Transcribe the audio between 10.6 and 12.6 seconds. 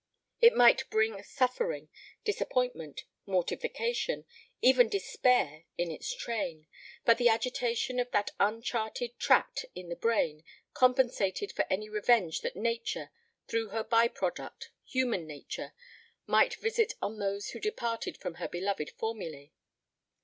compensated for any revenge that